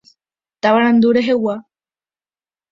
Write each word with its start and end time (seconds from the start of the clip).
Tavarandu 0.61 1.07
rehegua. 1.15 1.55